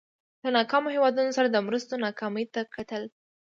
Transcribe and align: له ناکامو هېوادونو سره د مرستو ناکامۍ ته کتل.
له 0.43 0.49
ناکامو 0.57 0.93
هېوادونو 0.95 1.31
سره 1.37 1.47
د 1.49 1.57
مرستو 1.67 2.01
ناکامۍ 2.05 2.45
ته 2.53 2.61
کتل. 2.75 3.03